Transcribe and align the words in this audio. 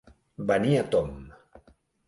Venir 0.51 0.73
a 0.79 0.87
tomb. 0.97 1.13